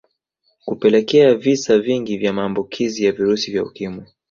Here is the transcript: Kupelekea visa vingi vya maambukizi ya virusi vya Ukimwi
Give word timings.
Kupelekea 0.65 1.35
visa 1.35 1.79
vingi 1.79 2.17
vya 2.17 2.33
maambukizi 2.33 3.05
ya 3.05 3.11
virusi 3.11 3.51
vya 3.51 3.63
Ukimwi 3.63 4.05